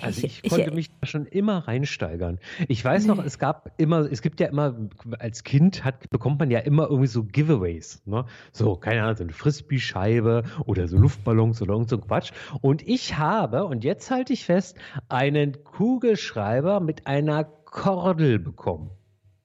[0.00, 2.38] Also ich, ich konnte ich, mich da schon immer reinsteigern.
[2.68, 4.74] Ich weiß noch, es gab immer, es gibt ja immer,
[5.18, 8.02] als Kind hat, bekommt man ja immer irgendwie so Giveaways.
[8.06, 8.24] Ne?
[8.52, 12.32] So, keine Ahnung, so eine Frisbee-Scheibe oder so Luftballons oder irgend so Quatsch.
[12.62, 14.78] Und ich habe, und jetzt halte ich fest,
[15.08, 18.90] einen Kugelschreiber mit einer Kordel bekommen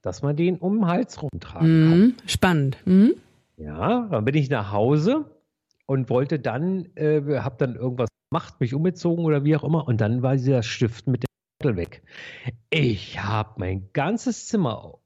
[0.07, 1.99] dass man den um den Hals rumtragen kann.
[1.99, 2.77] Mhm, spannend.
[2.85, 3.15] Mhm.
[3.57, 5.25] Ja, dann bin ich nach Hause
[5.85, 10.01] und wollte dann, äh, habe dann irgendwas gemacht, mich umgezogen oder wie auch immer und
[10.01, 11.27] dann war dieser Stift mit dem
[11.61, 12.03] Zettel weg.
[12.69, 14.99] Ich habe mein ganzes Zimmer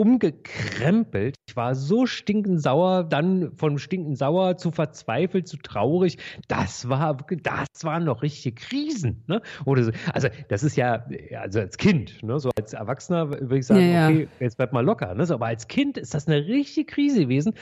[0.00, 1.34] umgekrempelt.
[1.46, 6.16] Ich war so stinkend sauer, dann von stinkend sauer zu verzweifelt, zu traurig.
[6.48, 9.24] Das war, das waren noch richtige Krisen.
[9.26, 9.42] Ne?
[9.66, 9.92] Oder so.
[10.14, 11.04] Also das ist ja,
[11.38, 12.38] also als Kind, ne?
[12.38, 14.08] so als Erwachsener würde ich sagen, ja, ja.
[14.08, 15.14] okay, jetzt bleib mal locker.
[15.14, 15.26] Ne?
[15.26, 17.52] So, aber als Kind ist das eine richtige Krise gewesen.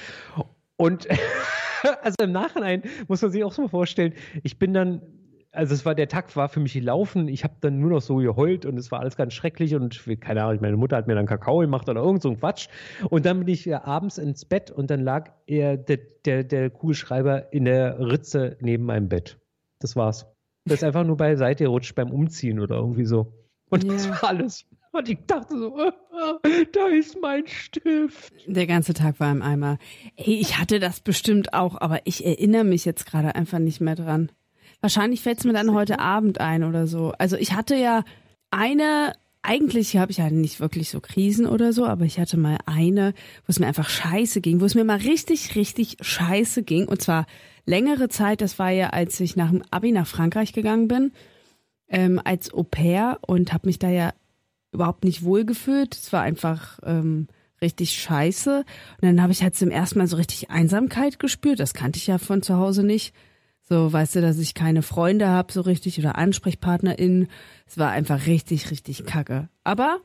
[0.78, 1.06] Und
[2.02, 5.02] also im Nachhinein muss man sich auch so vorstellen, ich bin dann
[5.50, 7.26] also es war der Tag war für mich gelaufen.
[7.26, 10.44] Ich habe dann nur noch so geheult und es war alles ganz schrecklich und keine
[10.44, 12.68] Ahnung, meine Mutter hat mir dann Kakao gemacht oder irgend so ein Quatsch.
[13.08, 16.70] Und dann bin ich ja abends ins Bett und dann lag er, der, der, der
[16.70, 19.38] Kugelschreiber in der Ritze neben meinem Bett.
[19.80, 20.26] Das war's.
[20.64, 23.32] Das ist einfach nur beiseite gerutscht beim Umziehen oder irgendwie so.
[23.70, 23.94] Und yeah.
[23.94, 24.66] das war alles.
[24.92, 25.76] Und ich dachte so,
[26.72, 28.32] da ist mein Stift.
[28.46, 29.78] Der ganze Tag war im Eimer.
[30.14, 33.94] Hey, ich hatte das bestimmt auch, aber ich erinnere mich jetzt gerade einfach nicht mehr
[33.94, 34.30] dran.
[34.80, 37.12] Wahrscheinlich fällt es mir dann heute Abend ein oder so.
[37.18, 38.04] Also ich hatte ja
[38.50, 42.58] eine, eigentlich habe ich ja nicht wirklich so Krisen oder so, aber ich hatte mal
[42.66, 46.86] eine, wo es mir einfach scheiße ging, wo es mir mal richtig, richtig scheiße ging.
[46.86, 47.26] Und zwar
[47.66, 51.12] längere Zeit, das war ja, als ich nach dem Abi nach Frankreich gegangen bin,
[51.88, 54.12] ähm, als Au pair und habe mich da ja
[54.72, 55.94] überhaupt nicht wohl gefühlt.
[55.94, 57.28] Es war einfach ähm,
[57.60, 58.58] richtig scheiße.
[58.58, 61.60] Und dann habe ich halt zum ersten Mal so richtig Einsamkeit gespürt.
[61.60, 63.14] Das kannte ich ja von zu Hause nicht.
[63.68, 67.28] So, weißt du, dass ich keine Freunde habe so richtig oder AnsprechpartnerInnen.
[67.66, 69.48] Es war einfach richtig, richtig kacke.
[69.62, 69.98] Aber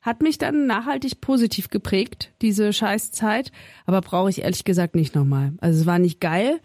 [0.00, 3.52] hat mich dann nachhaltig positiv geprägt, diese Scheißzeit.
[3.86, 5.52] Aber brauche ich ehrlich gesagt nicht nochmal.
[5.60, 6.58] Also es war nicht geil,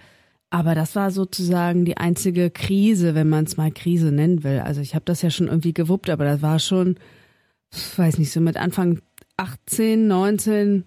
[0.50, 4.60] aber das war sozusagen die einzige Krise, wenn man es mal Krise nennen will.
[4.60, 6.98] Also ich habe das ja schon irgendwie gewuppt, aber das war schon,
[7.72, 9.02] weiß nicht, so mit Anfang
[9.38, 10.86] 18, 19,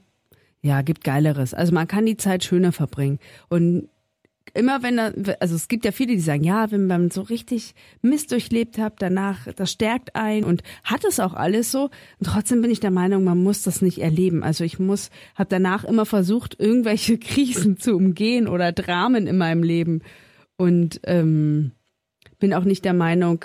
[0.62, 1.54] ja, gibt geileres.
[1.54, 3.18] Also man kann die Zeit schöner verbringen.
[3.48, 3.88] Und
[4.54, 7.74] immer wenn da, also es gibt ja viele, die sagen, ja, wenn man so richtig
[8.02, 11.84] Mist durchlebt hat, danach, das stärkt ein und hat es auch alles so.
[11.84, 14.42] Und trotzdem bin ich der Meinung, man muss das nicht erleben.
[14.42, 19.62] Also ich muss, habe danach immer versucht, irgendwelche Krisen zu umgehen oder Dramen in meinem
[19.62, 20.02] Leben.
[20.56, 21.72] Und ähm,
[22.38, 23.44] bin auch nicht der Meinung,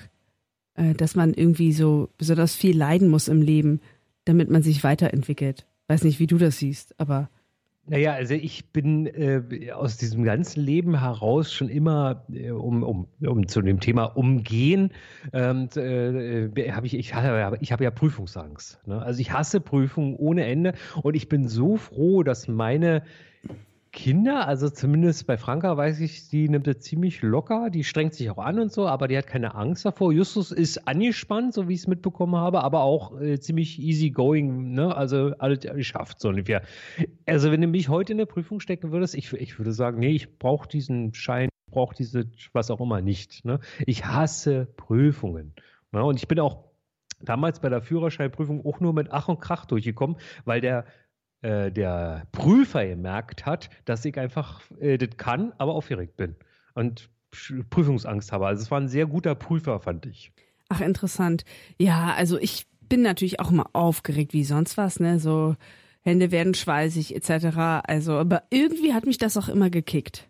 [0.98, 3.80] dass man irgendwie so besonders viel leiden muss im Leben,
[4.26, 5.66] damit man sich weiterentwickelt.
[5.88, 7.30] Weiß nicht, wie du das siehst, aber
[7.88, 13.08] naja, also ich bin äh, aus diesem ganzen Leben heraus schon immer, äh, um, um,
[13.24, 14.92] um zu dem Thema Umgehen,
[15.34, 18.82] ähm, äh, habe ich, ich, habe, ich habe ja Prüfungsangst.
[18.88, 19.00] Ne?
[19.00, 23.04] Also ich hasse Prüfungen ohne Ende und ich bin so froh, dass meine
[23.96, 28.30] Kinder, also zumindest bei Franka weiß ich, die nimmt es ziemlich locker, die strengt sich
[28.30, 30.12] auch an und so, aber die hat keine Angst davor.
[30.12, 34.74] Justus ist angespannt, so wie ich es mitbekommen habe, aber auch äh, ziemlich easy going,
[34.74, 34.94] ne?
[34.94, 36.62] Also alles geschafft so ungefähr.
[37.26, 40.12] Also wenn du mich heute in eine Prüfung stecken würdest, ich, ich würde sagen, nee,
[40.12, 43.46] ich brauche diesen Schein, brauche diese, was auch immer nicht.
[43.46, 43.62] Ne?
[43.86, 45.54] Ich hasse Prüfungen.
[45.94, 46.04] Ne?
[46.04, 46.66] Und ich bin auch
[47.22, 50.86] damals bei der Führerscheinprüfung auch nur mit Ach und Krach durchgekommen, weil der
[51.42, 56.36] äh, der Prüfer gemerkt hat, dass ich einfach äh, das kann, aber aufgeregt bin
[56.74, 57.10] und
[57.70, 58.48] Prüfungsangst habe.
[58.48, 60.32] Also es war ein sehr guter Prüfer, fand ich.
[60.70, 61.44] Ach, interessant.
[61.78, 65.20] Ja, also ich bin natürlich auch immer aufgeregt wie sonst was, ne?
[65.20, 65.56] So
[66.02, 67.58] Hände werden schweißig etc.
[67.84, 70.30] Also, aber irgendwie hat mich das auch immer gekickt.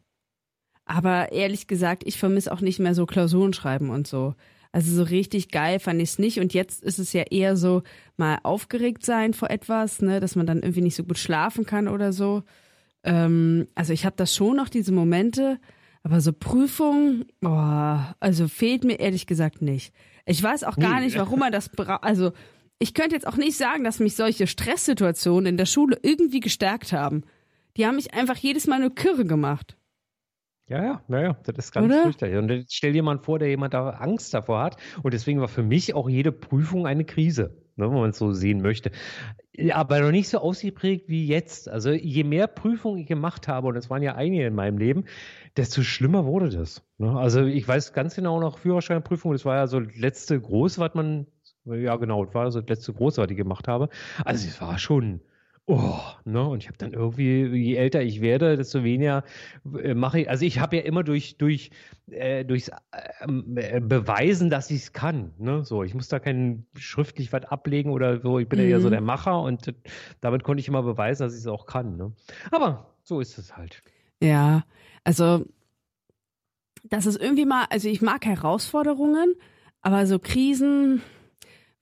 [0.86, 4.36] Aber ehrlich gesagt, ich vermisse auch nicht mehr so Klausuren schreiben und so.
[4.76, 6.42] Also so richtig geil fand ich es nicht.
[6.42, 7.84] Und jetzt ist es ja eher so
[8.18, 11.88] mal aufgeregt sein vor etwas, ne, dass man dann irgendwie nicht so gut schlafen kann
[11.88, 12.44] oder so.
[13.06, 15.62] Ähm, also ich habe das schon noch diese Momente,
[16.04, 19.94] aber so Prüfungen, boah, also fehlt mir ehrlich gesagt nicht.
[20.26, 22.04] Ich weiß auch gar nicht, warum man das braucht.
[22.04, 22.34] Also
[22.78, 26.92] ich könnte jetzt auch nicht sagen, dass mich solche Stresssituationen in der Schule irgendwie gestärkt
[26.92, 27.24] haben.
[27.78, 29.78] Die haben mich einfach jedes Mal nur kirre gemacht.
[30.68, 32.38] Ja, ja, naja, das ist ganz fürchterlich.
[32.38, 34.78] Und jetzt stell dir mal vor, der jemand da Angst davor hat.
[35.04, 38.34] Und deswegen war für mich auch jede Prüfung eine Krise, ne, wenn man es so
[38.34, 38.90] sehen möchte.
[39.74, 41.70] Aber noch nicht so ausgeprägt wie jetzt.
[41.70, 45.06] Also je mehr Prüfungen ich gemacht habe, und es waren ja einige in meinem Leben,
[45.56, 46.82] desto schlimmer wurde das.
[46.98, 47.12] Ne?
[47.16, 50.94] Also ich weiß ganz genau noch Führerscheinprüfung, das war ja so das letzte große, was
[50.96, 51.28] man
[51.66, 53.90] Ja, genau, das war das letzte große, was ich gemacht habe.
[54.24, 55.22] Also es war schon,
[55.68, 56.48] oh, ne?
[56.48, 59.24] Und ich habe dann irgendwie, je älter ich werde, desto weniger
[59.82, 60.30] äh, mache ich.
[60.30, 61.72] Also ich habe ja immer durch, durch,
[62.10, 62.72] äh, durchs
[63.22, 65.34] ähm, äh, Beweisen, dass ich es kann.
[65.38, 65.66] Ne?
[65.66, 68.40] So, ich muss da kein schriftlich was ablegen oder so.
[68.40, 68.70] Ich bin mhm.
[68.70, 69.74] ja so der Macher und
[70.22, 71.98] damit konnte ich immer beweisen, dass ich es auch kann.
[71.98, 72.12] Ne?
[72.52, 73.82] Aber so ist es halt.
[74.22, 74.64] Ja,
[75.04, 75.46] also
[76.84, 79.36] das ist irgendwie mal, also ich mag Herausforderungen,
[79.82, 81.02] aber so Krisen,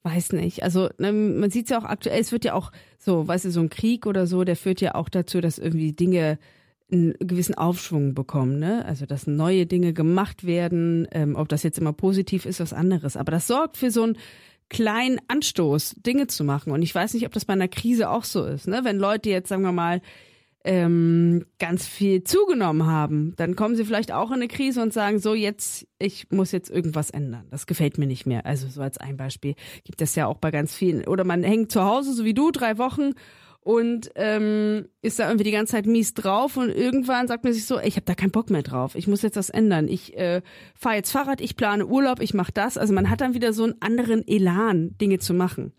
[0.04, 0.64] weiß nicht.
[0.64, 3.52] Also ne, man sieht es ja auch aktuell, es wird ja auch so, weißt du,
[3.52, 6.38] so ein Krieg oder so, der führt ja auch dazu, dass irgendwie Dinge
[6.92, 8.86] einen gewissen Aufschwung bekommen, ne?
[8.86, 13.18] Also dass neue Dinge gemacht werden, ähm, ob das jetzt immer positiv ist, was anderes.
[13.18, 14.18] Aber das sorgt für so einen
[14.70, 16.72] kleinen Anstoß, Dinge zu machen.
[16.72, 18.82] Und ich weiß nicht, ob das bei einer Krise auch so ist, ne?
[18.84, 20.02] Wenn Leute jetzt, sagen wir mal,
[20.64, 25.20] ähm, ganz viel zugenommen haben, dann kommen sie vielleicht auch in eine Krise und sagen,
[25.20, 27.48] so jetzt, ich muss jetzt irgendwas ändern.
[27.52, 28.46] Das gefällt mir nicht mehr.
[28.46, 31.06] Also so als ein Beispiel gibt es ja auch bei ganz vielen.
[31.06, 33.14] Oder man hängt zu Hause, so wie du, drei Wochen
[33.64, 37.66] und ähm, ist da irgendwie die ganze Zeit mies drauf und irgendwann sagt man sich
[37.66, 38.96] so, ich habe da keinen Bock mehr drauf.
[38.96, 39.88] Ich muss jetzt das ändern.
[39.88, 40.42] Ich äh,
[40.76, 42.78] fahre jetzt Fahrrad, ich plane Urlaub, ich mache das.
[42.78, 45.74] Also man hat dann wieder so einen anderen Elan, Dinge zu machen.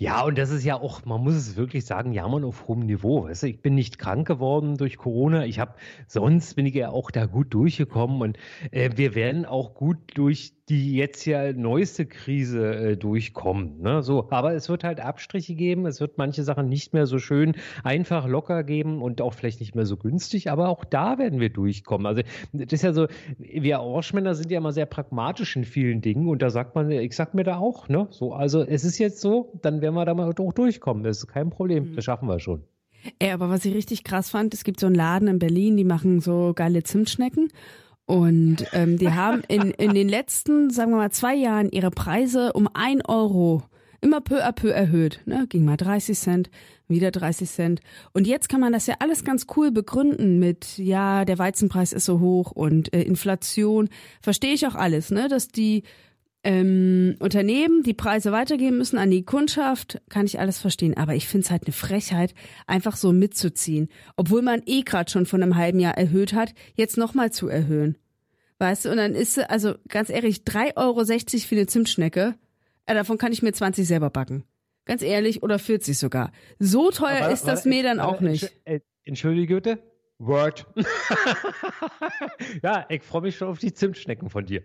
[0.00, 3.24] Ja, und das ist ja auch, man muss es wirklich sagen, jammern auf hohem Niveau.
[3.24, 5.44] Weißt du, ich bin nicht krank geworden durch Corona.
[5.44, 5.74] Ich habe,
[6.06, 8.38] sonst bin ich ja auch da gut durchgekommen und
[8.70, 13.80] äh, wir werden auch gut durch die jetzt ja neueste Krise äh, durchkommen.
[13.80, 14.02] Ne?
[14.02, 17.54] So, aber es wird halt Abstriche geben, es wird manche Sachen nicht mehr so schön
[17.84, 21.50] einfach locker geben und auch vielleicht nicht mehr so günstig, aber auch da werden wir
[21.50, 22.06] durchkommen.
[22.06, 23.06] Also das ist ja so,
[23.38, 27.14] wir Orschmänner sind ja immer sehr pragmatisch in vielen Dingen und da sagt man, ich
[27.14, 28.06] sag mir da auch, ne?
[28.10, 31.02] So, also es ist jetzt so, dann werden wir da mal auch durchkommen.
[31.02, 31.96] Das ist kein Problem, mhm.
[31.96, 32.64] das schaffen wir schon.
[33.18, 35.84] Ey, aber was ich richtig krass fand, es gibt so einen Laden in Berlin, die
[35.84, 37.48] machen so geile Zimtschnecken.
[38.08, 42.54] Und ähm, die haben in, in den letzten, sagen wir mal, zwei Jahren ihre Preise
[42.54, 43.64] um ein Euro
[44.00, 45.20] immer peu à peu erhöht.
[45.26, 45.44] Ne?
[45.46, 46.50] Ging mal 30 Cent,
[46.88, 47.80] wieder 30 Cent.
[48.14, 52.06] Und jetzt kann man das ja alles ganz cool begründen mit, ja, der Weizenpreis ist
[52.06, 53.90] so hoch und äh, Inflation.
[54.22, 55.28] Verstehe ich auch alles, ne?
[55.28, 55.82] Dass die
[56.44, 60.96] ähm, Unternehmen die Preise weitergeben müssen an die Kundschaft, kann ich alles verstehen.
[60.96, 62.34] Aber ich finde es halt eine Frechheit,
[62.66, 63.88] einfach so mitzuziehen.
[64.16, 67.96] Obwohl man eh gerade schon von einem halben Jahr erhöht hat, jetzt nochmal zu erhöhen.
[68.58, 72.34] Weißt du, und dann ist, also ganz ehrlich, 3,60 Euro für eine Zimtschnecke,
[72.86, 74.44] äh, davon kann ich mir 20 selber backen.
[74.84, 76.32] Ganz ehrlich, oder 40 sogar.
[76.58, 78.50] So teuer aber, ist das aber, mir dann auch nicht.
[78.64, 79.78] Äh, entschuldige bitte,
[80.18, 80.66] Word.
[82.62, 84.64] ja, ich freue mich schon auf die Zimtschnecken von dir.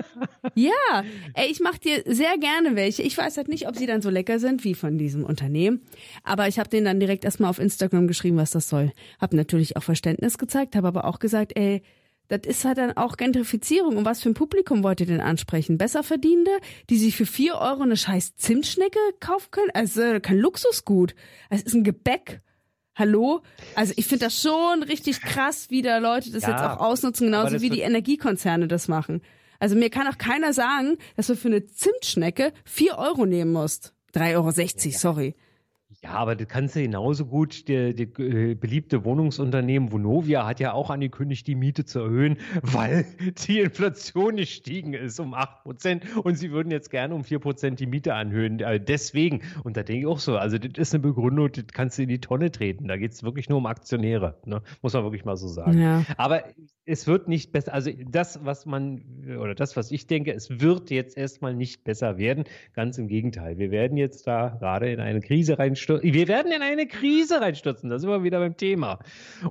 [0.54, 3.02] ja, ey, ich mache dir sehr gerne welche.
[3.02, 5.82] Ich weiß halt nicht, ob sie dann so lecker sind wie von diesem Unternehmen.
[6.24, 8.92] Aber ich habe denen dann direkt erstmal auf Instagram geschrieben, was das soll.
[9.20, 11.82] Hab natürlich auch Verständnis gezeigt, habe aber auch gesagt, ey,
[12.26, 13.96] das ist halt dann auch Gentrifizierung.
[13.96, 15.78] Und was für ein Publikum wollt ihr denn ansprechen?
[15.78, 16.58] Besserverdienende,
[16.90, 19.70] die sich für vier Euro eine scheiß Zimtschnecke kaufen können?
[19.74, 21.14] Also kein Luxusgut.
[21.50, 22.42] Es ist ein Gebäck.
[22.98, 23.42] Hallo?
[23.76, 27.26] Also ich finde das schon richtig krass, wie da Leute das ja, jetzt auch ausnutzen,
[27.28, 29.22] genauso wie die Energiekonzerne das machen.
[29.60, 33.94] Also mir kann auch keiner sagen, dass du für eine Zimtschnecke vier Euro nehmen musst.
[34.14, 35.34] 3,60 Euro, sorry.
[36.02, 37.66] Ja, aber das kannst du genauso gut.
[37.66, 43.04] Der, der äh, beliebte Wohnungsunternehmen Vonovia hat ja auch angekündigt, die Miete zu erhöhen, weil
[43.46, 48.14] die Inflation gestiegen ist um 8% und sie würden jetzt gerne um 4% die Miete
[48.14, 48.60] anhöhen.
[48.60, 51.98] Äh, deswegen, und da denke ich auch so, also das ist eine Begründung, das kannst
[51.98, 52.86] du in die Tonne treten.
[52.86, 54.62] Da geht es wirklich nur um Aktionäre, ne?
[54.82, 55.80] muss man wirklich mal so sagen.
[55.80, 56.04] Ja.
[56.16, 56.44] Aber
[56.88, 57.74] es wird nicht besser.
[57.74, 59.02] Also das, was man,
[59.38, 62.44] oder das, was ich denke, es wird jetzt erstmal nicht besser werden.
[62.72, 63.58] Ganz im Gegenteil.
[63.58, 65.58] Wir werden jetzt da gerade in eine Krise
[65.88, 66.12] reinstürzen.
[66.12, 67.90] Wir werden in eine Krise reinstürzen.
[67.90, 68.98] Da sind wir wieder beim Thema.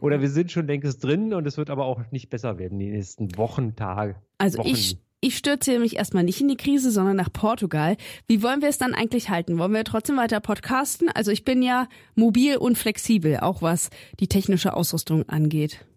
[0.02, 2.90] Oder wir sind schon längst drin und es wird aber auch nicht besser werden die
[2.90, 4.16] nächsten Wochen, Tage.
[4.38, 4.70] Also Wochen.
[4.70, 7.98] ich ich stürze mich erstmal nicht in die Krise, sondern nach Portugal.
[8.28, 9.58] Wie wollen wir es dann eigentlich halten?
[9.58, 11.10] Wollen wir trotzdem weiter podcasten?
[11.10, 15.88] Also ich bin ja mobil und flexibel, auch was die technische Ausrüstung angeht.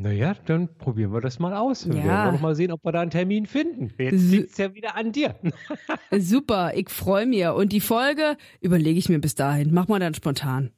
[0.00, 1.84] Naja, dann probieren wir das mal aus.
[1.84, 1.92] Ja.
[1.92, 3.92] Wir werden noch mal sehen, ob wir da einen Termin finden.
[3.98, 5.34] Jetzt liegt es ja wieder an dir.
[6.16, 7.44] Super, ich freue mich.
[7.48, 9.74] Und die Folge überlege ich mir bis dahin.
[9.74, 10.70] Mach mal dann spontan.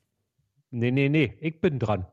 [0.70, 2.06] Nee, nee, nee, ich bin dran.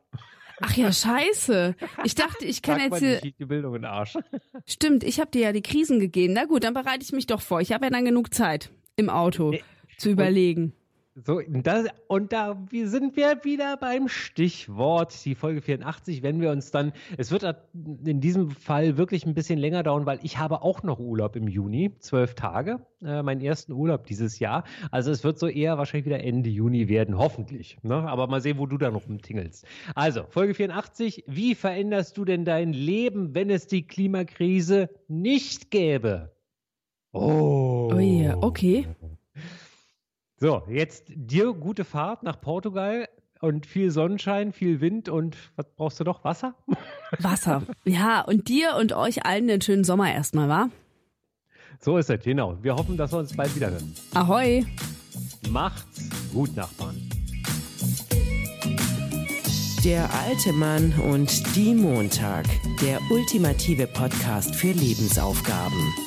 [0.60, 1.76] Ach ja, scheiße.
[2.04, 3.22] Ich dachte, ich kenne jetzt hier.
[3.22, 4.17] Die Bildung in den Arsch.
[4.65, 6.34] Stimmt, ich habe dir ja die Krisen gegeben.
[6.34, 7.62] Na gut, dann bereite ich mich doch vor.
[7.62, 9.63] Ich habe ja dann genug Zeit im Auto nee.
[9.98, 10.74] zu überlegen.
[11.25, 16.51] So, das, und da wie sind wir wieder beim Stichwort, die Folge 84, wenn wir
[16.51, 17.43] uns dann, es wird
[18.06, 21.47] in diesem Fall wirklich ein bisschen länger dauern, weil ich habe auch noch Urlaub im
[21.47, 24.63] Juni, zwölf Tage, äh, meinen ersten Urlaub dieses Jahr.
[24.91, 27.80] Also es wird so eher wahrscheinlich wieder Ende Juni werden, hoffentlich.
[27.82, 27.95] Ne?
[27.95, 29.65] Aber mal sehen, wo du da noch rumtingelst.
[29.95, 36.32] Also, Folge 84, wie veränderst du denn dein Leben, wenn es die Klimakrise nicht gäbe?
[37.12, 37.58] Oh.
[37.91, 37.99] Oh.
[37.99, 38.86] Ja, okay.
[40.39, 43.10] So, jetzt dir gute Fahrt nach Portugal
[43.41, 46.23] und viel Sonnenschein, viel Wind und was brauchst du noch?
[46.23, 46.54] Wasser?
[47.19, 47.63] Wasser.
[47.86, 50.69] Ja, und dir und euch allen einen schönen Sommer erstmal, wa?
[51.80, 52.56] So ist es, genau.
[52.62, 53.95] Wir hoffen, dass wir uns bald wieder hören.
[54.13, 54.63] Ahoi.
[55.50, 57.10] Macht's gut, Nachbarn.
[59.84, 62.45] Der alte Mann und die Montag.
[62.82, 66.07] Der ultimative Podcast für Lebensaufgaben.